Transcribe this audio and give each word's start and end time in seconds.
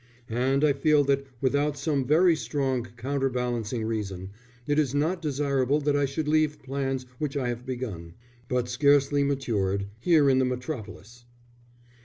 And 0.31 0.63
I 0.63 0.73
feel 0.73 1.03
that 1.03 1.27
without 1.41 1.77
some 1.77 2.07
very 2.07 2.35
strong 2.35 2.87
counter 2.97 3.29
balancing 3.29 3.83
reason, 3.85 4.31
it 4.65 4.79
is 4.79 4.95
not 4.95 5.21
desirable 5.21 5.79
that 5.81 5.95
I 5.95 6.05
should 6.05 6.27
leave 6.27 6.63
plans 6.63 7.05
which 7.19 7.37
I 7.37 7.49
have 7.49 7.67
begun, 7.67 8.15
but 8.49 8.67
scarcely 8.67 9.23
matured, 9.23 9.85
in 10.03 10.39
the 10.39 10.45
Metropolis. 10.45 11.25